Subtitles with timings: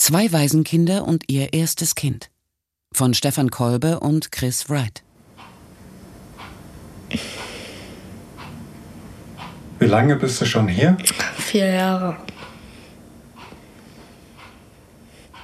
[0.00, 2.30] Zwei Waisenkinder und ihr erstes Kind.
[2.90, 5.02] Von Stefan Kolbe und Chris Wright.
[9.78, 10.96] Wie lange bist du schon hier?
[11.36, 12.16] Vier Jahre.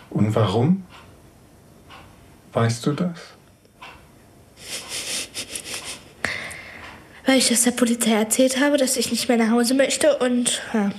[0.08, 0.84] Und warum?
[2.54, 3.18] Weißt du das?
[7.26, 10.62] Weil ich das der Polizei erzählt habe, dass ich nicht mehr nach Hause möchte und,
[10.72, 10.92] ja,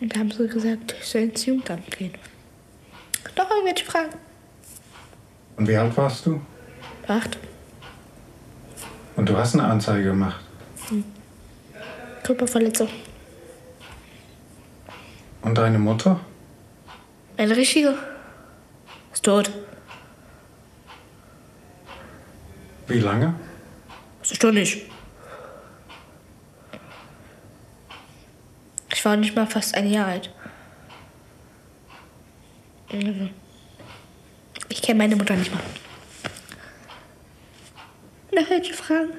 [0.00, 2.14] und da haben sie gesagt, ich soll ins Jugendamt gehen.
[3.36, 4.12] Noch irgendwelche Fragen?
[5.56, 6.40] Und wie alt warst du?
[7.06, 7.38] Acht.
[9.16, 10.40] Und du hast eine Anzeige gemacht.
[12.22, 12.88] Körperverletzung.
[15.42, 16.20] Und deine Mutter?
[17.36, 17.94] Eine richtige.
[19.12, 19.50] Ist tot.
[22.86, 23.34] Wie lange?
[24.20, 24.82] Das ist doch nicht.
[28.92, 30.32] Ich war nicht mal fast ein Jahr alt.
[32.92, 33.30] Mhm.
[34.68, 35.62] Ich kenne meine Mutter nicht mal.
[38.34, 39.12] Noch welche Fragen?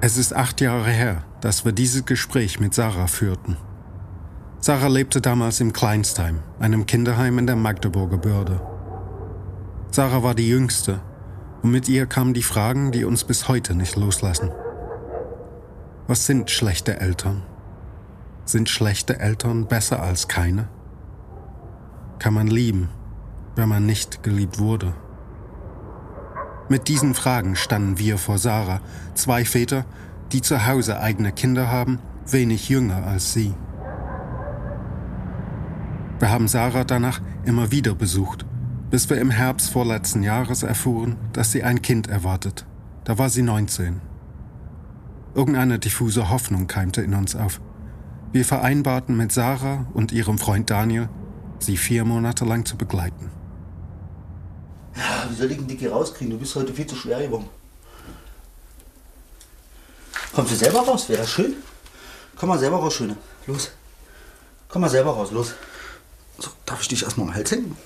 [0.00, 3.56] Es ist acht Jahre her, dass wir dieses Gespräch mit Sarah führten.
[4.60, 8.60] Sarah lebte damals im Kleinstheim, einem Kinderheim in der Magdeburger Börde.
[9.90, 11.00] Sarah war die Jüngste
[11.62, 14.50] und mit ihr kamen die Fragen, die uns bis heute nicht loslassen.
[16.06, 17.42] Was sind schlechte Eltern?
[18.44, 20.68] Sind schlechte Eltern besser als keine?
[22.18, 22.90] Kann man lieben,
[23.56, 24.92] wenn man nicht geliebt wurde?
[26.68, 28.82] Mit diesen Fragen standen wir vor Sarah,
[29.14, 29.86] zwei Väter,
[30.32, 33.54] die zu Hause eigene Kinder haben, wenig jünger als sie.
[36.18, 38.44] Wir haben Sarah danach immer wieder besucht,
[38.90, 42.66] bis wir im Herbst vorletzten Jahres erfuhren, dass sie ein Kind erwartet.
[43.04, 44.02] Da war sie 19.
[45.34, 47.60] Irgendeine diffuse Hoffnung keimte in uns auf.
[48.32, 51.08] Wir vereinbarten mit Sarah und ihrem Freund Daniel,
[51.58, 53.30] sie vier Monate lang zu begleiten.
[54.96, 56.30] Ja, wie soll ich den Dicky rauskriegen?
[56.30, 57.48] Du bist heute viel zu schwer geworden.
[60.32, 61.08] Kommst du selber raus?
[61.08, 61.54] Wäre das schön?
[62.36, 63.16] Komm mal selber raus, Schöne.
[63.46, 63.70] Los.
[64.68, 65.54] Komm mal selber raus, los.
[66.38, 67.76] So, darf ich dich erstmal am Hals hängen?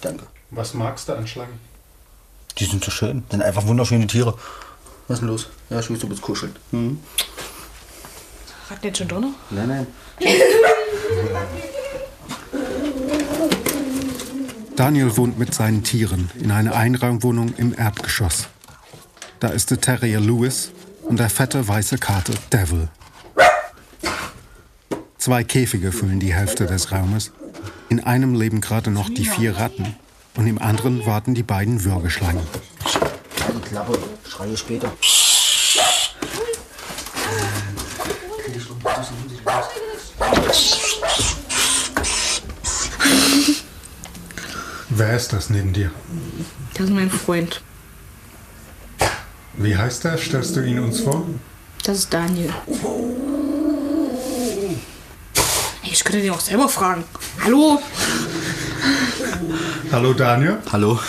[0.00, 0.26] Danke.
[0.50, 1.60] Was magst du an Schlangen?
[2.58, 3.22] Die sind so schön.
[3.30, 4.36] Sind einfach wunderschöne Tiere.
[5.12, 5.48] Was ist denn los?
[5.68, 6.56] Ja, ich will du bist kuscheln.
[6.70, 6.98] Mhm.
[8.70, 9.34] Hat jetzt schon drin?
[9.50, 9.86] Nein, nein.
[14.74, 18.48] Daniel wohnt mit seinen Tieren in einer Einraumwohnung im Erdgeschoss.
[19.38, 20.70] Da ist der Terrier Louis
[21.02, 22.88] und der fette weiße Kater Devil.
[25.18, 27.32] Zwei Käfige füllen die Hälfte des Raumes.
[27.90, 29.94] In einem leben gerade noch die vier Ratten
[30.38, 32.46] und im anderen warten die beiden Würgeschlangen.
[33.72, 33.98] Klappe.
[34.28, 34.92] Schreie später.
[44.90, 45.90] Wer ist das neben dir?
[46.74, 47.62] Das ist mein Freund.
[49.54, 50.18] Wie heißt er?
[50.18, 51.26] Stellst du ihn uns vor?
[51.82, 52.52] Das ist Daniel.
[55.82, 57.04] Ich könnte den auch selber fragen.
[57.42, 57.80] Hallo?
[59.90, 60.58] Hallo Daniel.
[60.70, 61.00] Hallo.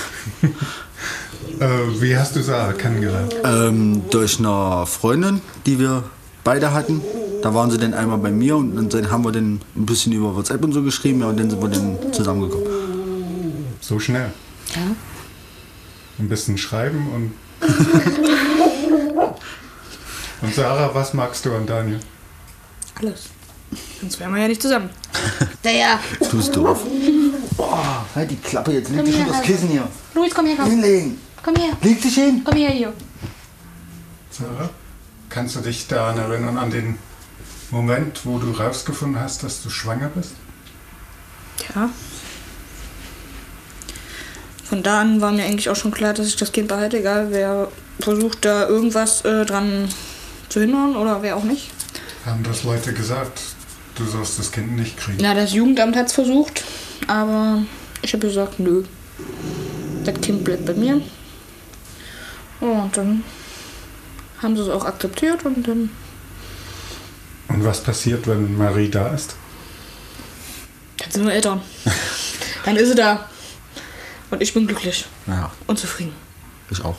[1.63, 3.33] Äh, wie hast du Sarah kennengelernt?
[3.45, 6.03] Ähm, durch eine Freundin, die wir
[6.43, 7.01] beide hatten.
[7.41, 10.35] Da waren sie dann einmal bei mir und dann haben wir dann ein bisschen über
[10.35, 12.67] WhatsApp und so geschrieben ja, und dann sind wir dann zusammengekommen.
[13.79, 14.33] So schnell.
[14.75, 14.81] Ja.
[16.19, 17.33] Ein bisschen schreiben und.
[20.41, 21.99] und Sarah, was magst du an Daniel?
[22.95, 23.29] Alles.
[24.01, 24.89] Sonst wären wir ja nicht zusammen.
[25.63, 25.99] Ja, ja.
[26.19, 26.81] Du bist doof.
[27.55, 29.41] Boah, halt die Klappe, jetzt leg dich das.
[29.43, 29.87] Kissen hier.
[30.13, 30.69] Luis, komm her, komm.
[30.69, 31.17] Hinlegen.
[31.43, 31.77] Komm her.
[31.81, 32.41] Leg dich hin.
[32.43, 32.93] Komm her, hier.
[34.31, 34.69] Sarah,
[35.29, 36.97] kannst du dich daran erinnern, an den
[37.69, 40.31] Moment, wo du rausgefunden hast, dass du schwanger bist?
[41.75, 41.89] Ja.
[44.63, 47.27] Von da an war mir eigentlich auch schon klar, dass ich das Kind behalte, egal
[47.31, 47.67] wer
[47.99, 49.89] versucht, da irgendwas äh, dran
[50.49, 51.69] zu hindern oder wer auch nicht.
[52.25, 53.41] Haben das Leute gesagt,
[53.95, 55.17] du sollst das Kind nicht kriegen?
[55.21, 56.63] Na, das Jugendamt hat es versucht,
[57.07, 57.63] aber
[58.01, 58.83] ich habe gesagt, nö.
[60.05, 61.01] Das Kind bleibt bei mir.
[62.63, 63.23] Und dann
[64.41, 65.89] haben sie es auch akzeptiert und dann
[67.49, 69.35] Und was passiert, wenn Marie da ist?
[70.97, 71.61] Dann sind wir Eltern.
[72.65, 73.27] Dann ist sie da.
[74.31, 76.13] Und ich bin glücklich Ja, und zufrieden.
[76.69, 76.95] ich auch.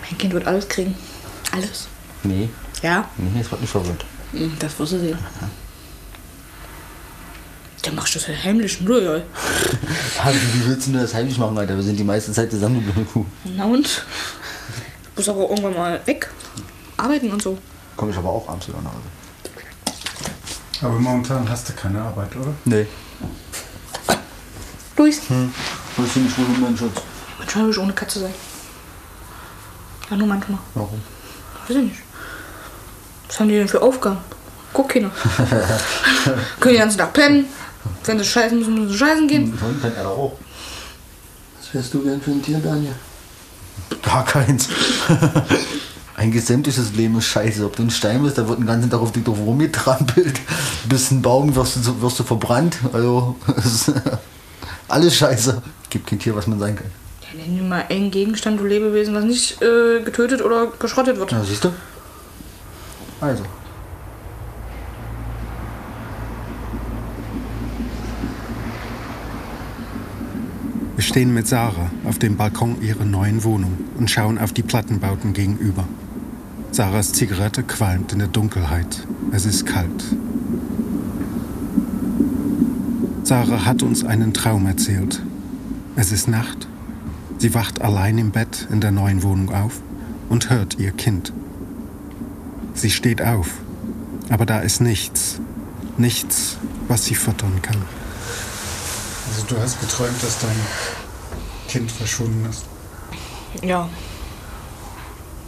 [0.00, 0.96] Mein Kind wird alles kriegen.
[1.52, 1.86] Alles.
[2.24, 2.48] Nee,
[2.82, 3.08] Ja?
[3.18, 4.04] nee, es wird nicht verwöhnt.
[4.32, 5.18] Hm, Das wirst du sehen.
[7.82, 9.00] Dann machst du das halt heimlich, oder?
[9.02, 9.16] Ja.
[9.16, 9.22] Ja,
[10.54, 11.74] wie willst du denn das heimlich machen, Alter?
[11.76, 13.06] Wir sind die meiste Zeit zusammengeblieben.
[13.12, 13.24] Kuh.
[13.56, 13.86] Na und?
[13.86, 16.30] Du musst aber irgendwann mal weg.
[16.96, 17.58] Arbeiten und so.
[17.96, 19.00] Komme ich aber auch abends wieder nach Hause.
[20.82, 22.52] Aber momentan hast du keine Arbeit, oder?
[22.64, 22.86] Nee.
[24.96, 25.52] Luis, Hm.
[25.96, 27.00] Finde ich wohl um meinen Schutz.
[27.38, 28.34] manchmal will ich ohne Katze sein.
[30.10, 30.58] Ja, nur manchmal.
[30.74, 31.00] Warum?
[31.66, 31.96] Weiß ich nicht.
[33.28, 34.18] Was haben die denn für Aufgaben?
[34.72, 35.10] Guck keiner.
[36.24, 37.46] Können die den ganzen Tag pennen.
[38.04, 39.54] Wenn sie scheißen müssen, müssen sie scheißen gehen.
[39.54, 40.32] Von kennt er doch auch.
[41.58, 42.94] Was wärst du gern für ein Tier, Daniel?
[44.02, 44.68] Gar keins.
[46.22, 47.64] Ein sämtliches Leben ist scheiße.
[47.64, 50.40] Ob du ein Stein bist, da wird den ganzen Tag auf dich drauf rumgetrampelt.
[50.88, 52.76] Bist ein Baum, wirst du, wirst du verbrannt.
[52.92, 53.92] Also, es ist
[54.88, 55.62] alles scheiße.
[55.90, 56.86] Gibt kein Tier, was man sein kann.
[57.22, 61.32] Ja, nenn mir mal einen Gegenstand oder Lebewesen, was nicht äh, getötet oder geschrottet wird.
[61.32, 61.72] Ja, siehst du?
[63.20, 63.42] Also.
[71.02, 75.32] Wir stehen mit Sarah auf dem Balkon ihrer neuen Wohnung und schauen auf die Plattenbauten
[75.32, 75.88] gegenüber.
[76.70, 79.04] Sarahs Zigarette qualmt in der Dunkelheit.
[79.32, 80.04] Es ist kalt.
[83.24, 85.20] Sarah hat uns einen Traum erzählt.
[85.96, 86.68] Es ist Nacht.
[87.38, 89.80] Sie wacht allein im Bett in der neuen Wohnung auf
[90.28, 91.32] und hört ihr Kind.
[92.74, 93.48] Sie steht auf,
[94.30, 95.40] aber da ist nichts.
[95.98, 97.82] Nichts, was sie füttern kann.
[99.34, 100.60] Also du hast geträumt, dass dein
[101.66, 102.64] Kind verschwunden ist.
[103.62, 103.88] Ja.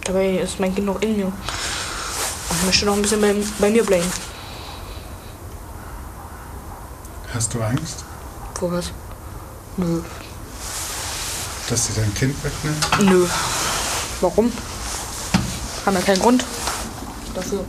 [0.05, 1.27] Dabei ist mein Kind noch in mir.
[1.27, 1.35] Und
[2.61, 4.11] ich möchte noch ein bisschen bei, bei mir bleiben.
[7.35, 8.05] Hast du Angst,
[8.55, 8.91] Vor was?
[9.77, 10.01] Nö.
[11.69, 13.11] dass sie dein Kind wegnimmt?
[13.11, 13.27] Nö.
[14.21, 14.51] Warum?
[15.85, 16.45] Haben wir keinen Grund
[17.35, 17.65] dafür.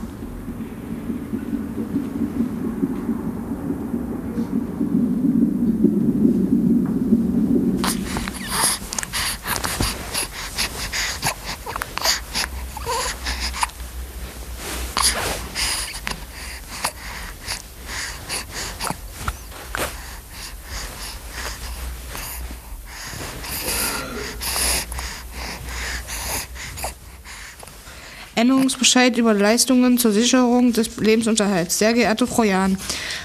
[28.36, 31.78] Änderungsbescheid über Leistungen zur Sicherung des Lebensunterhalts.
[31.78, 32.78] Sehr geehrte Frau Jahn,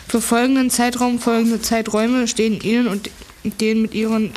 [0.08, 3.10] für folgenden Zeitraum folgende Zeiträume stehen Ihnen und
[3.44, 4.32] den mit Ihren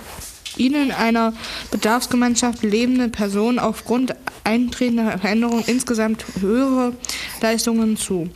[0.57, 1.33] Ihnen einer
[1.71, 6.93] Bedarfsgemeinschaft lebenden Person aufgrund eintretender Veränderungen insgesamt höhere
[7.41, 8.29] Leistungen zu.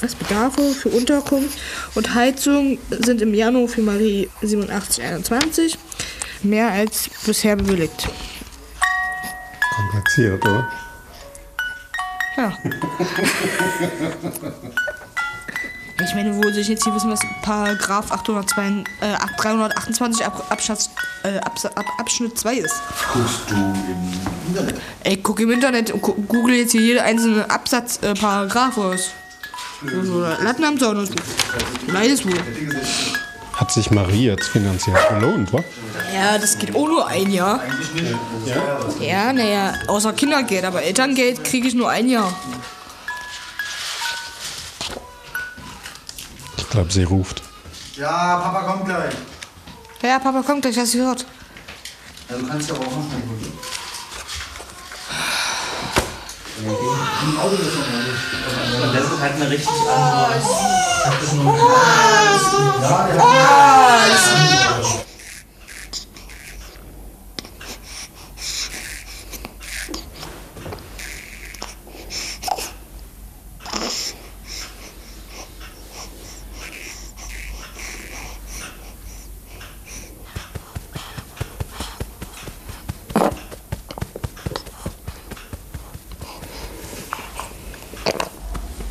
[0.00, 1.58] was Bedarfe für Unterkunft
[1.94, 5.78] und Heizung sind im Januar für Marie 8721
[6.42, 8.08] mehr als bisher bewilligt.
[9.76, 10.68] Kompliziert, oder?
[12.36, 12.52] Ja.
[16.04, 20.88] Ich meine, wo sich jetzt hier wissen, was Paragraph 802, äh, 328 Ab, Abschnitt,
[21.24, 22.74] äh, Abs, Ab, Abschnitt 2 ist.
[23.12, 23.74] Guckst du im
[24.48, 24.80] Internet?
[25.04, 29.10] Ey, guck im Internet und gu- google jetzt hier jede einzelne Absatz, äh, Paragraph aus.
[30.04, 31.22] So, Latten am Zaun ist gut.
[31.88, 32.34] Leides wohl.
[33.54, 35.64] Hat sich Marie jetzt finanziell belohnt, wa?
[36.14, 37.60] Ja, das geht auch nur ein Jahr.
[39.00, 42.32] Ja, naja, außer Kindergeld, aber Elterngeld kriege ich nur ein Jahr.
[46.78, 47.42] Glaube, sie ruft.
[47.96, 49.12] Ja, Papa kommt gleich.
[50.00, 51.26] Ja, Papa kommt gleich, hast du gehört.
[52.28, 53.52] Ja, du kannst ja auch noch holen.
[58.82, 60.38] Und das ist halt eine richtig andere.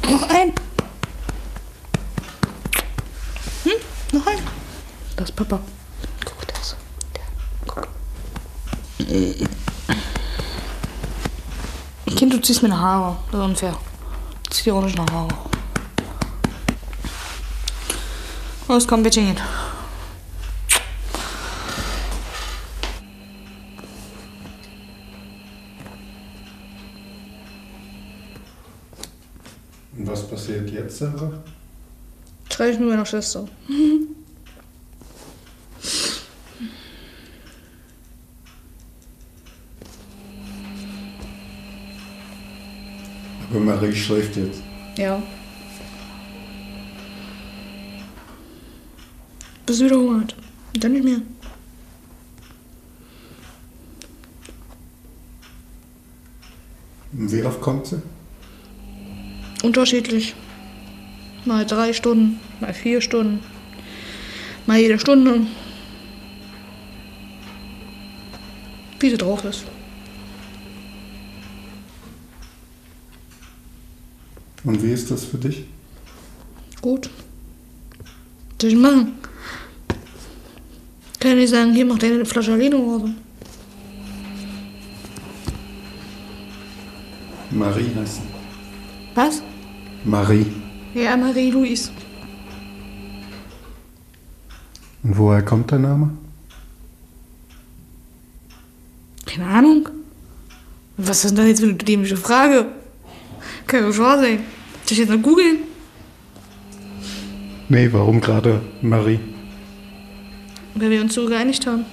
[0.09, 0.53] Noch ein.
[3.63, 3.71] Hm?
[4.13, 4.39] Noch ein.
[5.17, 5.59] Das ist Papa.
[6.23, 6.75] Guck das.
[7.13, 7.23] Der.
[7.67, 7.87] Guck.
[12.15, 13.17] Kind, du ziehst mir eine Haare.
[13.29, 13.77] Das ist unfair.
[14.49, 15.27] Zieh dir auch nicht eine Haare.
[18.69, 19.37] Los, komm, Bettchen gehen.
[29.97, 31.43] Und was passiert jetzt, Sarah?
[32.49, 33.05] Schreibe ich mit meiner
[43.57, 43.57] Schwester.
[43.57, 44.61] Aber Marie schläft jetzt.
[44.97, 45.21] Ja.
[49.65, 50.35] Bis wieder Hunger hat.
[50.73, 51.21] Und dann nicht mehr.
[57.13, 58.01] Und wie oft kommt sie?
[59.63, 60.35] Unterschiedlich.
[61.45, 63.39] Mal drei Stunden, mal vier Stunden,
[64.65, 65.47] mal jede Stunde.
[68.99, 69.63] Wie sie drauf ist.
[74.67, 75.63] Und wie ist das für dich?
[76.81, 77.09] Gut.
[78.61, 79.13] Soll ich machen?
[81.21, 83.13] Kann nicht sagen, hier mach deine Flasche Alino oder so.
[87.51, 88.21] Marie heißt sie.
[89.15, 89.41] Was?
[90.03, 90.47] Marie.
[90.93, 91.91] Ja, Marie-Louise.
[95.03, 96.11] Und woher kommt der Name?
[99.25, 99.87] Keine Ahnung.
[100.97, 102.65] Was ist denn das jetzt für eine dämliche Frage?
[103.65, 104.56] Kann ja wahr sein.
[104.87, 105.57] Soll ich jetzt mal googeln?
[107.67, 109.19] Nee, warum gerade Marie?
[110.75, 111.83] Weil wir uns so geeinigt haben.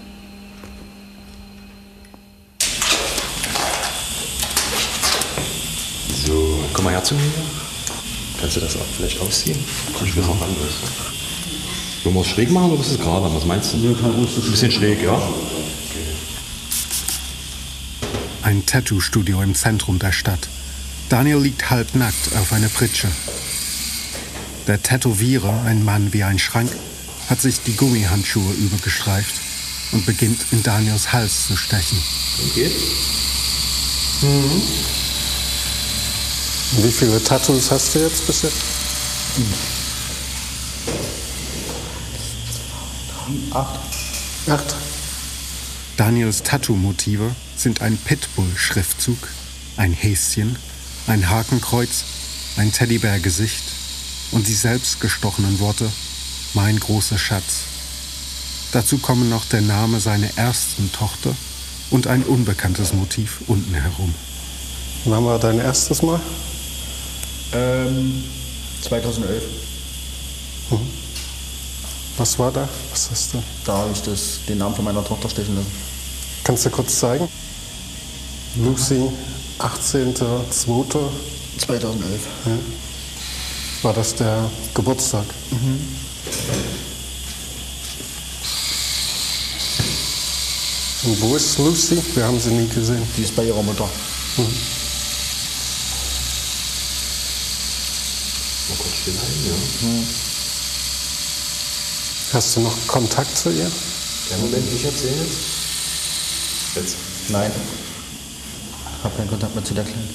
[6.25, 7.23] So, komm mal her zu mir.
[8.39, 9.59] Kannst du das auch vielleicht ausziehen?
[9.99, 10.75] Komm ich mir noch anders.
[12.05, 13.35] Wollen wir es schräg machen oder ist es gerade?
[13.35, 13.79] Was meinst du?
[13.79, 15.21] Ein bisschen schräg, ja?
[18.43, 20.49] Ein Tattoo-Studio im Zentrum der Stadt.
[21.15, 23.07] Daniel liegt halbnackt auf einer Pritsche.
[24.67, 26.69] Der Tätowierer, ein Mann wie ein Schrank,
[27.31, 29.33] hat sich die Gummihandschuhe übergestreift
[29.93, 32.03] und beginnt in Daniels Hals zu stechen.
[32.57, 32.73] Geht?
[36.83, 38.57] Wie viele Tattoos hast du jetzt bis jetzt?
[43.53, 43.79] Acht.
[44.49, 44.75] Acht.
[45.97, 49.29] Daniels Tattoo-Motive sind ein Pitbull-Schriftzug,
[49.77, 50.57] ein Häschen,
[51.07, 52.05] ein Hakenkreuz,
[52.57, 53.63] ein Teddybär-Gesicht
[54.33, 55.91] und die selbstgestochenen Worte
[56.55, 57.65] Mein großer Schatz.
[58.73, 61.35] Dazu kommen noch der Name seiner ersten Tochter
[61.91, 64.15] und ein unbekanntes Motiv unten herum.
[65.05, 66.21] Wann war dein erstes Mal?
[67.53, 68.25] Ähm,
[68.83, 69.43] 2011.
[72.17, 72.69] Was war da?
[72.91, 73.43] Was hast du?
[73.65, 75.71] Da habe ich das, den Namen von meiner Tochter stechen lassen.
[76.45, 77.29] Kannst du kurz zeigen?
[78.57, 79.09] Lucy,
[79.59, 81.09] 18.02.
[81.59, 82.21] 2011.
[83.83, 85.25] War das der Geburtstag?
[91.05, 92.03] Und wo ist Lucy?
[92.15, 93.07] Wir haben sie nie gesehen.
[93.17, 93.89] Die ist bei ihrer Mutter.
[99.05, 99.55] Stillhalten, ja.
[102.33, 103.71] Hast du noch Kontakt zu ihr?
[104.31, 105.39] Der Moment, ich erzähle jetzt.
[106.75, 106.97] Jetzt.
[107.29, 107.53] Nein.
[109.05, 110.09] Ich habe keinen Kontakt mehr zu der Kleinen.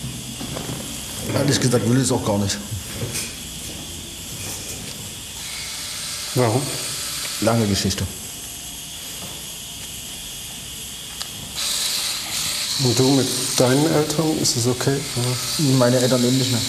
[1.36, 2.58] Ehrlich gesagt will ich es auch gar nicht.
[6.34, 6.64] Warum?
[7.42, 8.04] Lange Geschichte.
[12.84, 13.28] Und du mit
[13.58, 15.00] deinen Eltern, ist es okay?
[15.16, 15.64] Ja.
[15.78, 16.62] Meine Eltern leben nicht mehr.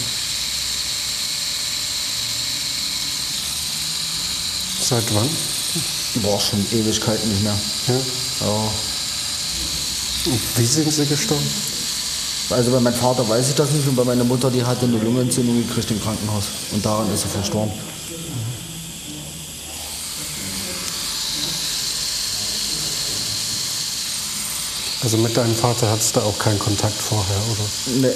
[4.78, 5.28] Seit wann?
[6.16, 7.58] War schon Ewigkeiten nicht mehr.
[7.88, 7.94] Ja.
[7.94, 8.70] Ja.
[10.26, 11.69] Und wie sind sie gestorben?
[12.50, 14.98] Also bei meinem Vater weiß ich das nicht und bei meiner Mutter, die hatte eine
[14.98, 16.44] Lungenentzündung gekriegt im Krankenhaus.
[16.72, 17.72] Und daran ist sie verstorben.
[25.02, 27.64] Also mit deinem Vater hattest du auch keinen Kontakt vorher, oder?
[28.00, 28.14] Nee,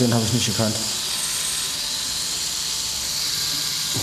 [0.00, 0.76] den habe ich nicht gekannt.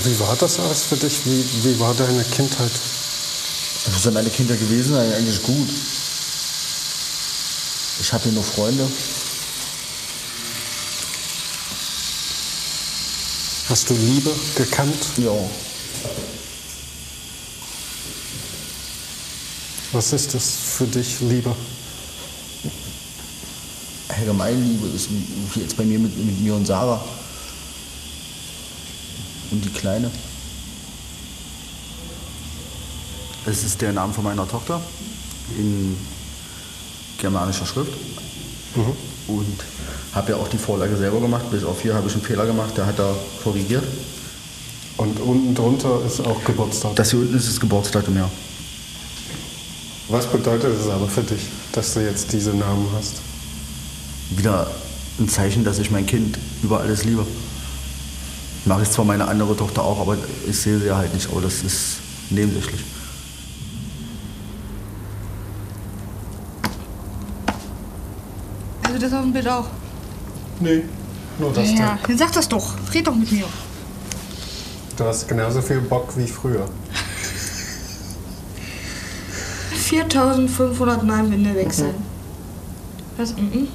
[0.04, 1.26] Wie war das alles für dich?
[1.26, 2.72] Wie, wie war deine Kindheit?
[3.86, 5.70] Ist ja meine Kinder gewesen, eigentlich gut.
[8.00, 8.90] Ich habe hier nur Freunde.
[13.72, 14.98] Hast du Liebe gekannt?
[15.16, 15.32] Ja.
[19.94, 21.56] Was ist das für dich, Liebe?
[24.10, 27.02] Allgemein Liebe ist wie jetzt bei mir mit, mit mir und Sarah.
[29.52, 30.12] Und die Kleine.
[33.46, 34.82] Es ist der Name von meiner Tochter
[35.58, 35.96] in
[37.20, 37.94] germanischer Schrift.
[39.28, 39.64] Und
[40.14, 41.50] habe ja auch die Vorlage selber gemacht.
[41.52, 43.84] Bis auf hier habe ich einen Fehler gemacht, der hat er korrigiert.
[44.98, 46.96] Und unten drunter ist auch Geburtstag.
[46.96, 48.30] Das hier unten ist das Geburtsdatum, ja.
[50.10, 53.22] Was bedeutet es aber für dich, dass du jetzt diese Namen hast?
[54.32, 54.70] Wieder
[55.20, 57.26] ein Zeichen, dass ich mein Kind über alles liebe.
[58.66, 61.30] Mache ich zwar meine andere Tochter auch, aber ich sehe sie ja halt nicht.
[61.32, 61.98] Aber das ist
[62.30, 62.82] nebensächlich.
[69.02, 69.66] Das auf dem Bild auch.
[70.60, 70.84] Nee.
[71.40, 72.76] Nur dass Ja, dann sag das doch.
[72.94, 73.46] Red doch mit mir.
[74.98, 76.68] du, hast genauso viel Bock wie früher.
[79.74, 81.96] 4500 Mal Winde wechseln.
[83.18, 83.36] Was?
[83.36, 83.68] Mhm.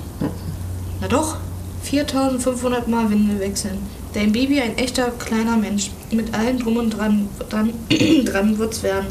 [1.01, 1.37] Na doch.
[1.83, 3.79] 4500 Mal Winde wechseln.
[4.15, 5.91] Dein Baby ein echter kleiner Mensch.
[6.11, 7.73] Mit allem drum und dran, dran,
[8.25, 9.07] dran wird's werden.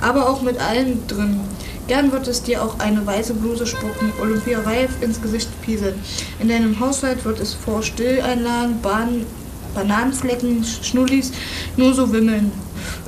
[0.00, 1.40] Aber auch mit allem drin.
[1.86, 5.94] Gern wird es dir auch eine weiße Bluse spucken, Olympia reif ins Gesicht pieseln.
[6.40, 9.26] In deinem Haushalt wird es vor Stilleinlagen, Bahn,
[9.74, 11.32] Bananenflecken, Schnullis
[11.76, 12.52] nur so wimmeln.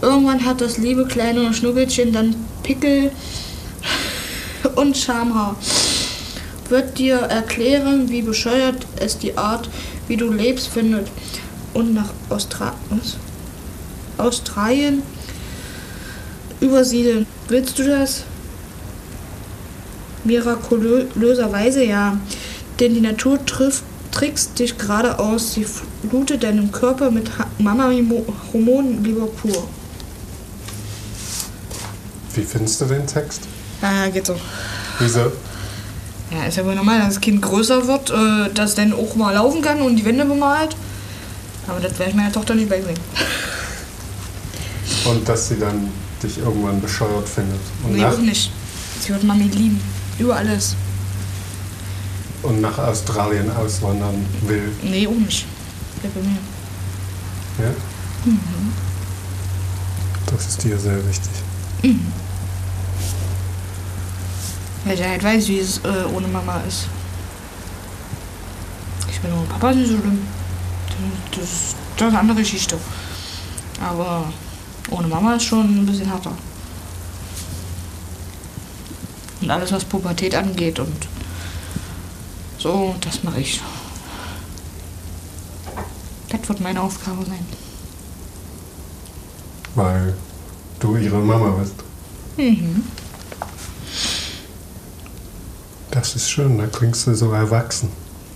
[0.03, 3.11] Irgendwann hat das liebe kleine Schnuggelchen dann Pickel
[4.75, 5.57] und Schamhaar.
[6.69, 9.71] Wird dir erklären, wie bescheuert es die Art,
[10.09, 11.09] wie du lebst, findet.
[11.73, 13.17] Und nach Austra was?
[14.19, 15.03] Australien
[16.61, 17.27] übersiedeln.
[17.49, 18.25] Willst du das?
[20.27, 22.19] Mirakulöserweise ja.
[22.81, 25.55] Denn die Natur trifft, trickst dich gerade aus.
[25.55, 25.67] Sie
[26.09, 29.67] flutet deinen Körper mit Mama-Hormonen lieber pur.
[32.35, 33.43] Wie findest du den Text?
[33.81, 34.37] Ah, geht so.
[34.99, 35.33] Wieso?
[36.31, 39.33] Ja, ist ja wohl normal, dass das Kind größer wird, äh, dass dann auch mal
[39.35, 40.77] laufen kann und die Wände bemalt.
[41.67, 43.01] Aber das werde ich meiner Tochter nicht beibringen.
[45.05, 45.89] Und dass sie dann
[46.23, 47.61] dich irgendwann bescheuert findet.
[47.85, 48.51] Und, Nee, auch nicht.
[49.01, 49.81] Sie wird Mami lieben.
[50.19, 50.75] Über alles.
[52.43, 54.73] und nach Australien auswandern will.
[54.83, 55.47] Nee, auch nicht.
[56.01, 56.39] Bleib bei mir.
[57.59, 57.75] Ja?
[60.27, 61.31] Das ist dir sehr wichtig.
[64.85, 66.87] Weil der halt weiß, wie es äh, ohne Mama ist.
[69.11, 70.21] Ich bin ohne Papa nicht so schlimm.
[71.31, 71.51] Das, das,
[71.97, 72.79] das ist eine andere Geschichte.
[73.85, 74.33] Aber
[74.91, 76.33] ohne Mama ist schon ein bisschen härter.
[79.47, 81.07] Und alles, was Pubertät angeht und
[82.59, 83.61] so, das mache ich.
[86.29, 87.47] Das wird meine Aufgabe sein.
[89.77, 90.15] Weil
[90.81, 91.75] du ihre Mama bist.
[92.37, 92.83] Mhm.
[95.93, 97.89] Das ist schön, da klingst du so erwachsen.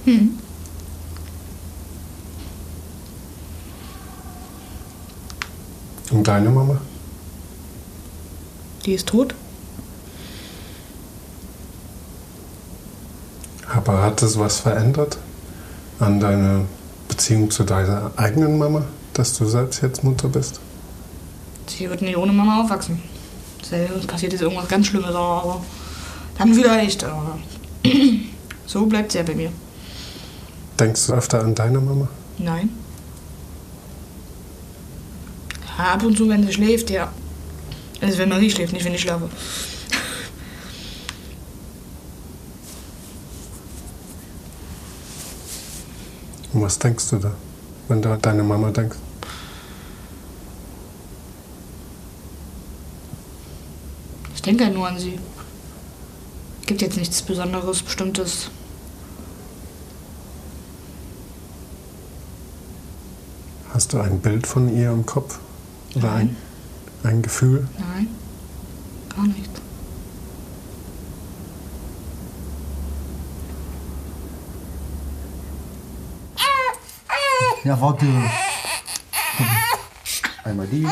[0.04, 0.38] Mhm.
[6.12, 6.80] Und deine Mama?
[8.86, 9.34] Die ist tot?
[13.90, 15.18] Aber hat es was verändert
[15.98, 16.60] an deiner
[17.08, 20.60] Beziehung zu deiner eigenen Mama, dass du selbst jetzt Mutter bist?
[21.66, 23.02] Sie wird nicht ohne Mama aufwachsen.
[23.62, 25.60] Es passiert jetzt irgendwas ganz Schlimmes, aber
[26.38, 27.02] dann vielleicht.
[27.02, 27.36] Aber
[28.66, 29.50] so bleibt sie ja bei mir.
[30.78, 32.06] Denkst du öfter an deine Mama?
[32.38, 32.70] Nein.
[35.76, 37.10] Ja, ab und zu, wenn sie schläft, ja.
[38.00, 39.28] Also wenn Marie schläft, nicht wenn ich schlafe.
[46.60, 47.32] Und was denkst du da,
[47.88, 48.98] wenn du an deine Mama denkst?
[54.34, 55.18] Ich denke halt nur an sie.
[56.66, 58.50] Gibt jetzt nichts Besonderes, Bestimmtes.
[63.72, 65.38] Hast du ein Bild von ihr im Kopf?
[65.94, 66.36] Oder ein,
[67.04, 67.66] ein Gefühl?
[67.78, 68.08] Nein,
[69.16, 69.59] gar nicht.
[77.62, 78.06] Ja, warte.
[80.44, 80.86] Einmal die.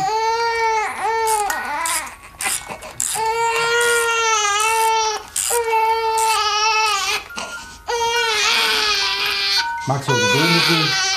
[9.87, 11.08] Magst du die Blumen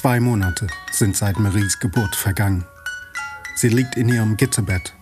[0.00, 2.64] Zwei Monate sind seit Maries Geburt vergangen.
[3.54, 4.94] Sie liegt in ihrem Gitterbett,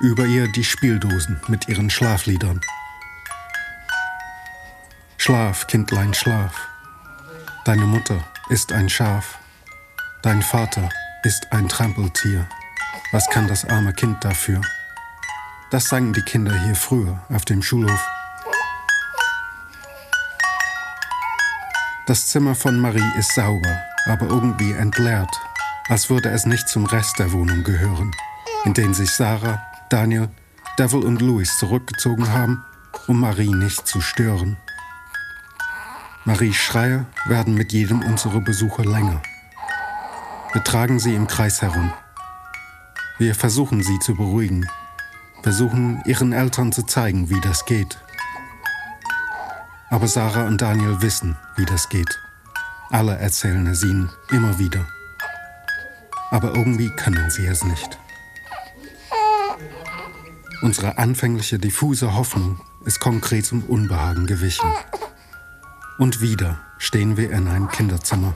[0.00, 2.62] über ihr die Spieldosen mit ihren Schlafliedern.
[5.18, 6.54] Schlaf, Kindlein, schlaf.
[7.66, 9.38] Deine Mutter ist ein Schaf.
[10.22, 10.88] Dein Vater
[11.22, 12.48] ist ein Trampeltier.
[13.12, 14.62] Was kann das arme Kind dafür?
[15.70, 18.08] Das sangen die Kinder hier früher auf dem Schulhof.
[22.06, 25.30] Das Zimmer von Marie ist sauber, aber irgendwie entleert,
[25.88, 28.12] als würde es nicht zum Rest der Wohnung gehören,
[28.64, 30.28] in den sich Sarah, Daniel,
[30.78, 32.64] Devil und Louis zurückgezogen haben,
[33.06, 34.56] um Marie nicht zu stören.
[36.24, 39.22] Maries Schreie werden mit jedem unserer Besuche länger.
[40.52, 41.92] Wir tragen sie im Kreis herum.
[43.18, 44.68] Wir versuchen sie zu beruhigen,
[45.42, 47.98] versuchen ihren Eltern zu zeigen, wie das geht.
[49.88, 52.18] Aber Sarah und Daniel wissen, wie das geht.
[52.90, 54.86] Alle erzählen es ihnen immer wieder.
[56.30, 57.98] Aber irgendwie können sie es nicht.
[60.62, 64.72] Unsere anfängliche diffuse Hoffnung ist konkret zum Unbehagen gewichen.
[65.98, 68.34] Und wieder stehen wir in einem Kinderzimmer,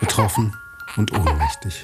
[0.00, 0.54] betroffen
[0.96, 1.82] und ohnmächtig.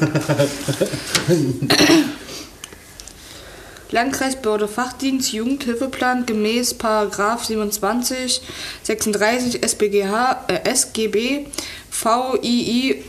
[3.90, 8.42] Landkreisbehörde Fachdienst Jugendhilfeplan gemäß Paragraph 27
[8.82, 11.46] 36 SBGH äh, SGB
[11.90, 13.02] VII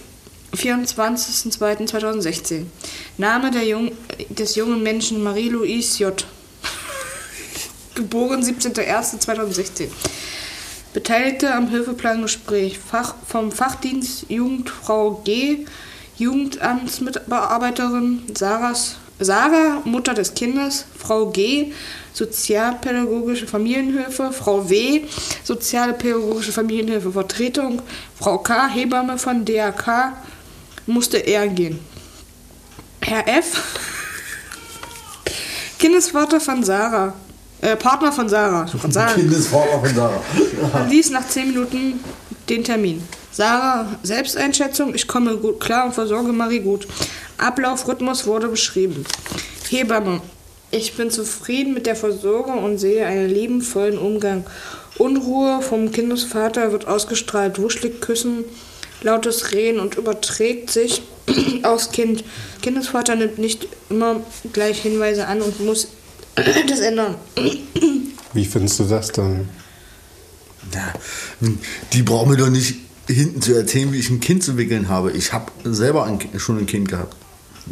[0.56, 2.66] 24.02.2016
[3.18, 3.92] Name der Jung,
[4.30, 6.26] des jungen Menschen Marie-Louise J.
[7.96, 9.88] Geboren 17.01.2016
[10.94, 12.80] Beteiligte am Hilfeplangespräch.
[12.80, 15.66] Fach, vom Fachdienst Jugendfrau G
[16.22, 21.74] Jugendamtsmitarbeiterin Sarahs, Sarah, Mutter des Kindes, Frau G,
[22.14, 25.02] Sozialpädagogische Familienhilfe, Frau W,
[25.44, 27.82] Soziale Pädagogische Familienhilfe Vertretung,
[28.20, 30.14] Frau K, Hebamme von DRK,
[30.86, 31.80] musste er gehen.
[33.02, 33.80] Herr F,
[35.80, 37.16] Kindesvater von Sarah,
[37.62, 39.14] äh, Partner von Sarah, von Sarah.
[39.14, 40.22] Kindesvater von Sarah.
[40.72, 42.00] verließ nach 10 Minuten
[42.48, 43.02] den Termin.
[43.32, 46.88] Sarah, Selbsteinschätzung, ich komme gut klar und versorge Marie gut.
[47.38, 49.06] Ablaufrhythmus wurde beschrieben.
[49.70, 50.22] Hebamme,
[50.70, 54.46] ich bin zufrieden mit der Versorgung und sehe einen liebenvollen Umgang.
[54.98, 58.44] Unruhe vom Kindesvater wird ausgestrahlt, wuschelig küssen,
[59.02, 61.02] lautes Reden und überträgt sich
[61.64, 62.26] aufs Kind.
[62.62, 64.20] Kindesvater nimmt nicht immer
[64.52, 65.88] gleich Hinweise an und muss
[66.68, 67.16] das ändern.
[68.34, 69.50] Wie findest du das dann?
[70.74, 70.94] Ja,
[71.94, 72.76] die brauchen mir doch nicht
[73.08, 75.12] hinten zu erzählen, wie ich ein Kind zu wickeln habe.
[75.12, 77.16] Ich habe selber ein, schon ein Kind gehabt.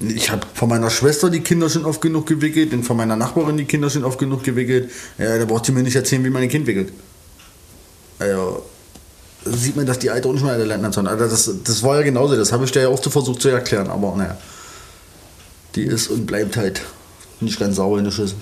[0.01, 3.57] Ich habe von meiner Schwester die Kinder schon oft genug gewickelt und von meiner Nachbarin
[3.57, 4.91] die Kinder schon oft genug gewickelt.
[5.17, 6.93] Ja, da braucht sie mir nicht erzählen, wie man ein Kind wickelt.
[8.19, 8.63] Also,
[9.45, 11.07] sieht man, dass die Alte alle Länder sind.
[11.07, 13.89] Also das, das war ja genauso, das habe ich dir ja auch versucht zu erklären,
[13.89, 14.37] aber naja.
[15.75, 16.81] Die ist und bleibt halt
[17.39, 18.37] nicht ganz sauber in der Schüssel.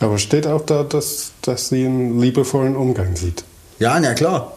[0.00, 3.44] Aber steht auch da, dass, dass sie einen liebevollen Umgang sieht.
[3.82, 4.56] Ja, na klar.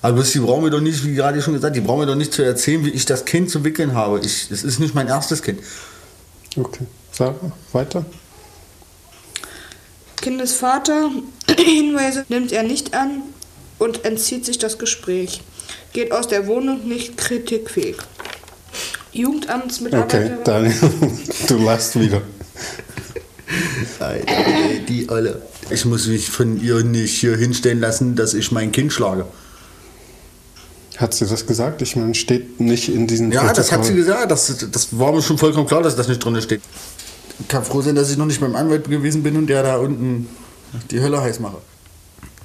[0.00, 2.32] Aber die brauchen mir doch nicht, wie gerade schon gesagt, die brauchen mir doch nicht
[2.32, 4.18] zu erzählen, wie ich das Kind zu wickeln habe.
[4.20, 5.60] Ich, es ist nicht mein erstes Kind.
[6.56, 6.86] Okay.
[7.12, 8.06] Sarah, weiter?
[10.16, 11.10] Kindesvater,
[11.54, 13.24] Hinweise nimmt er nicht an
[13.78, 15.42] und entzieht sich das Gespräch.
[15.92, 17.96] Geht aus der Wohnung nicht kritikfähig.
[19.12, 20.32] Jugendamtsmitarbeiterin.
[20.32, 20.74] Okay, Daniel,
[21.48, 22.22] du lachst wieder.
[23.98, 24.34] Alter,
[24.88, 25.42] die alle.
[25.70, 29.24] Ich muss mich von ihr nicht hier hinstellen lassen, dass ich mein Kind schlage.
[30.96, 31.80] Hat sie das gesagt?
[31.80, 33.96] Ich meine, steht nicht in diesen Ja, das hat sie Protokoll.
[33.96, 34.30] gesagt.
[34.30, 36.60] Das, das war mir schon vollkommen klar, dass das nicht drin steht.
[37.38, 39.76] Ich kann froh sein, dass ich noch nicht beim Anwalt gewesen bin und der da
[39.76, 40.28] unten
[40.90, 41.58] die Hölle heiß mache.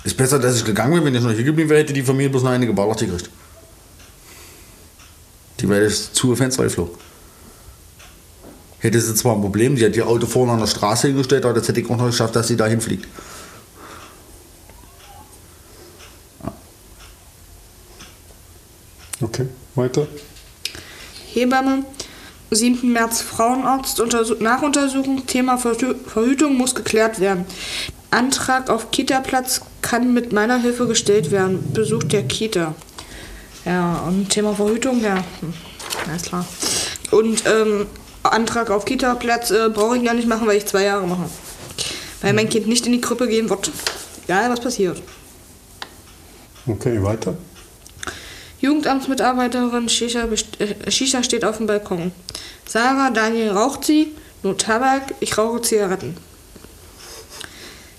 [0.06, 1.04] Ist besser, dass ich gegangen bin.
[1.04, 3.30] Wenn ich noch hier geblieben wäre, hätte die Familie bloß noch eine geballert gekriegt.
[5.60, 6.94] Die wäre jetzt zu Fenster geflogen.
[8.86, 11.56] Hätte sie zwar ein Problem, die hat ihr Auto vorne an der Straße hingestellt, aber
[11.56, 13.08] das hätte ich auch noch geschafft, dass sie da hinfliegt.
[19.22, 20.06] Okay, weiter.
[21.34, 21.84] Hebamme,
[22.52, 22.94] 7.
[22.94, 27.46] März Frauenarzt, Untersu Nachuntersuchung, Thema Verhü Verhütung muss geklärt werden.
[28.12, 31.74] Antrag auf Kita-Platz kann mit meiner Hilfe gestellt werden.
[31.74, 32.76] Besuch der Kita.
[33.66, 35.54] Ja, und Thema Verhütung, ja, hm,
[36.08, 36.46] alles klar.
[37.10, 37.88] Und ähm,
[38.34, 41.30] Antrag auf Kita-Platz äh, brauche ich gar nicht machen, weil ich zwei Jahre mache.
[42.22, 43.72] Weil mein Kind nicht in die Krippe gehen wird.
[44.26, 45.02] Egal, was passiert.
[46.68, 47.36] Okay, weiter.
[48.60, 50.28] Jugendamtsmitarbeiterin Shisha,
[50.60, 52.12] äh, Shisha steht auf dem Balkon.
[52.68, 56.18] Sarah, Daniel raucht sie, nur Tabak, ich rauche Zigaretten.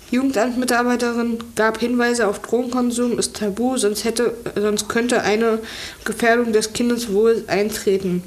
[0.09, 5.59] Jugendamtsmitarbeiterin gab Hinweise auf Drogenkonsum, ist tabu, sonst, hätte, sonst könnte eine
[6.05, 8.23] Gefährdung des Kindeswohls eintreten.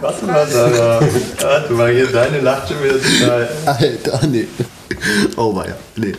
[0.00, 1.00] Warte mal, Sarah.
[1.40, 3.48] Warte mal, hier deine lacht schon wieder total.
[3.66, 4.48] Alter, nee.
[5.36, 6.14] Oh weia, nee.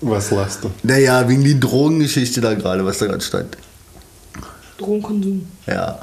[0.00, 0.70] Was lachst du?
[0.82, 3.56] Naja, wegen die Drogengeschichte da gerade, was da gerade stand.
[4.78, 5.46] Drogenkonsum.
[5.66, 6.00] Ja.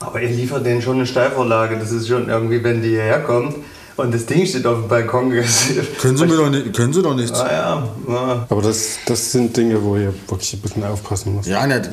[0.00, 1.78] Aber ihr liefert denen schon eine Steilvorlage.
[1.78, 3.56] Das ist schon irgendwie, wenn die hierher kommt
[3.96, 5.30] und das Ding steht auf dem Balkon.
[6.00, 7.38] Können Sie, mir doch nicht, können Sie doch nichts.
[7.38, 8.46] Ah ja, ja.
[8.48, 11.48] Aber das, das sind Dinge, wo ihr wirklich ein bisschen aufpassen müsst.
[11.48, 11.90] Ja, nicht.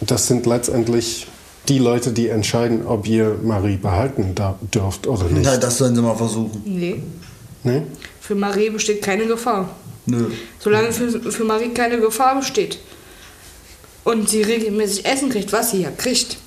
[0.00, 1.26] Das sind letztendlich
[1.68, 5.44] die Leute, die entscheiden, ob ihr Marie behalten da dürft oder nicht.
[5.44, 6.62] Na, das sollen Sie mal versuchen.
[6.64, 7.02] Nee.
[7.62, 7.82] Nee?
[8.20, 9.68] Für Marie besteht keine Gefahr.
[10.06, 10.26] Nö.
[10.58, 12.78] Solange für, für Marie keine Gefahr besteht
[14.04, 16.38] und sie regelmäßig Essen kriegt, was sie ja kriegt,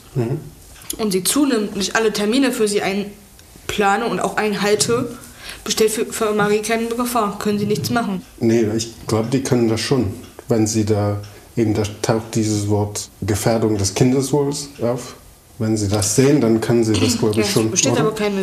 [0.97, 5.17] und sie zunimmt, nicht alle Termine für sie einplane und auch einhalte,
[5.63, 7.39] besteht für, für Marie keine Gefahr.
[7.39, 8.21] Können sie nichts machen.
[8.39, 10.13] Nee, ich glaube, die können das schon.
[10.47, 11.21] Wenn sie da,
[11.55, 15.15] eben da taucht dieses Wort Gefährdung des Kindeswohls auf.
[15.57, 17.71] Wenn sie das sehen, dann können sie das, glaube Ja, ich, schon.
[17.71, 18.01] besteht oder?
[18.01, 18.41] aber keine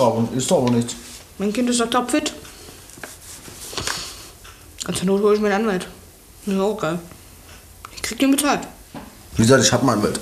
[0.00, 0.94] aber, ist doch aber nichts.
[1.38, 2.32] Mein Kind ist doch topfit.
[4.88, 5.86] Und zur Not hole ich meinen Anwalt.
[6.46, 6.98] Ja, auch geil.
[7.94, 8.60] Ich krieg den bezahlt.
[9.36, 10.18] Wie gesagt, ich hab mal Anwalt.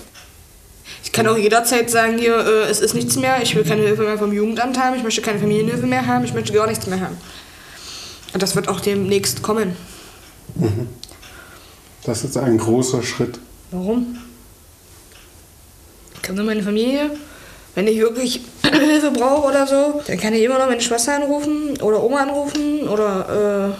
[1.04, 4.02] Ich kann auch jederzeit sagen, hier, äh, es ist nichts mehr, ich will keine Hilfe
[4.02, 7.00] mehr vom Jugendamt haben, ich möchte keine Familienhilfe mehr haben, ich möchte gar nichts mehr
[7.00, 7.16] haben.
[8.32, 9.76] Und das wird auch demnächst kommen.
[12.04, 13.38] Das ist ein großer Schritt.
[13.70, 14.18] Warum?
[16.14, 17.10] Ich kann nur meine Familie,
[17.74, 21.80] wenn ich wirklich Hilfe brauche oder so, dann kann ich immer noch meine Schwester anrufen
[21.80, 23.74] oder Oma anrufen oder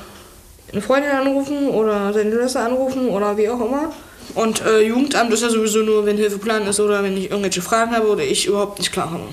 [0.70, 3.92] äh, eine Freundin anrufen oder seine Schwester anrufen oder wie auch immer.
[4.34, 7.94] Und äh, Jugendamt ist ja sowieso nur, wenn Hilfeplan ist oder wenn ich irgendwelche Fragen
[7.94, 9.24] habe oder ich überhaupt nicht klar habe.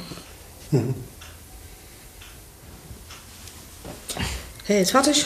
[4.65, 5.25] Hey, jetzt fertig?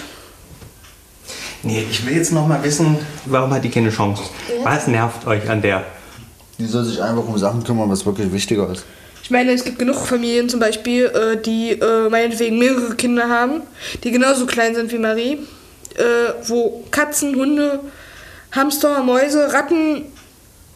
[1.65, 4.21] Nee, ich will jetzt noch mal wissen, warum hat die keine Chance?
[4.63, 5.83] Was nervt euch an der?
[6.59, 8.85] Die soll sich einfach um Sachen kümmern, was wirklich wichtiger ist.
[9.23, 13.63] Ich meine, es gibt genug Familien zum Beispiel, äh, die äh, meinetwegen mehrere Kinder haben,
[14.03, 15.39] die genauso klein sind wie Marie,
[15.95, 16.03] äh,
[16.45, 17.79] wo Katzen, Hunde,
[18.51, 20.03] Hamster, Mäuse, Ratten,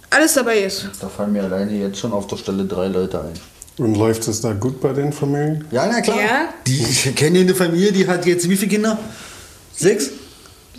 [0.10, 0.90] alles dabei ist.
[1.00, 3.40] Da fallen mir alleine jetzt schon auf der Stelle drei Leute ein.
[3.78, 5.66] Und läuft es da gut bei den Familien?
[5.70, 6.18] Ja, na klar.
[6.20, 6.50] Ja.
[6.66, 8.98] Die, ich kenne eine Familie, die hat jetzt wie viele Kinder?
[9.76, 10.10] Sechs?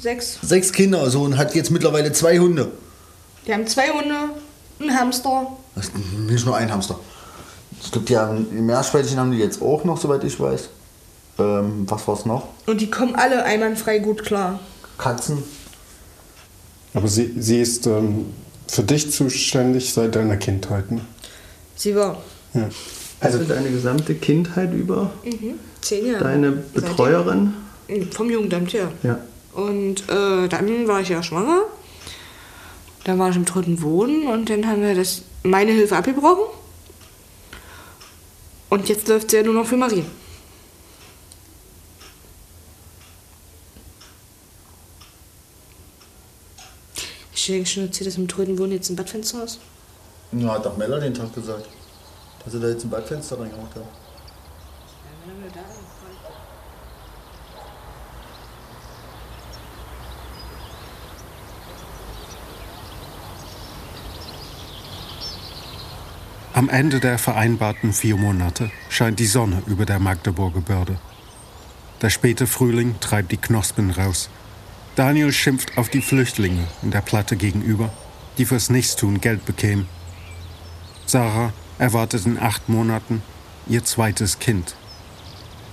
[0.00, 0.38] Sechs.
[0.42, 2.70] Sechs Kinder, so und hat jetzt mittlerweile zwei Hunde.
[3.46, 4.14] Die haben zwei Hunde,
[4.78, 5.46] einen Hamster.
[5.74, 6.98] Das ist nicht nur ein Hamster.
[7.82, 10.68] Es gibt ja ein Meerschweinchen haben die jetzt auch noch, soweit ich weiß.
[11.38, 12.48] Ähm, was war's noch?
[12.66, 14.60] Und die kommen alle einwandfrei gut klar.
[14.98, 15.42] Katzen.
[16.92, 18.26] Aber sie, sie ist ähm,
[18.68, 20.90] für dich zuständig seit deiner Kindheit.
[20.90, 21.00] Ne?
[21.76, 22.22] Sie war
[22.54, 22.68] Ja.
[23.20, 25.10] Also deine gesamte Kindheit über?
[25.82, 26.24] zehn Jahre.
[26.24, 27.54] Deine Betreuerin?
[28.12, 28.90] Vom Jugendamt, ja.
[29.02, 29.18] Ja.
[29.52, 31.62] Und äh, dann war ich ja schwanger.
[33.04, 36.44] Dann war ich im dritten Wohnen und dann haben wir das, meine Hilfe abgebrochen.
[38.68, 40.04] Und jetzt läuft sie ja nur noch für Marie.
[47.34, 49.58] Ich denke schon dass im dritten Wohnen jetzt ein Badfenster ist.
[50.32, 51.66] Ja, hat doch Mella den Tag gesagt.
[52.44, 53.84] Dass sie da jetzt ein Badfenster reingemacht hat.
[66.60, 71.00] Am Ende der vereinbarten vier Monate scheint die Sonne über der Magdeburger Börde.
[72.02, 74.28] Der späte Frühling treibt die Knospen raus.
[74.94, 77.90] Daniel schimpft auf die Flüchtlinge in der Platte gegenüber,
[78.36, 79.88] die fürs Nichtstun Geld bekämen.
[81.06, 83.22] Sarah erwartet in acht Monaten
[83.66, 84.76] ihr zweites Kind.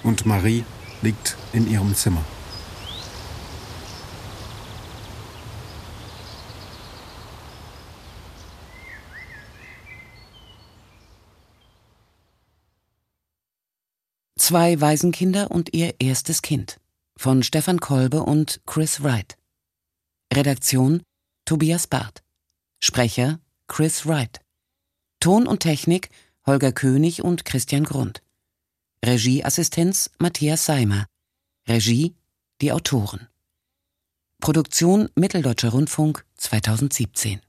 [0.04, 0.64] Und Marie
[1.02, 2.24] liegt in ihrem Zimmer.
[14.48, 16.80] Zwei Waisenkinder und ihr erstes Kind
[17.18, 19.38] von Stefan Kolbe und Chris Wright.
[20.34, 21.04] Redaktion
[21.44, 22.24] Tobias Barth.
[22.82, 24.40] Sprecher Chris Wright.
[25.20, 26.12] Ton und Technik
[26.46, 28.24] Holger König und Christian Grund.
[29.04, 31.08] Regieassistenz Matthias Seimer.
[31.68, 32.16] Regie
[32.62, 33.28] die Autoren.
[34.40, 37.42] Produktion Mitteldeutscher Rundfunk 2017.